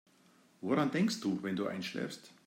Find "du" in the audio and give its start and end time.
1.21-1.43, 1.55-1.67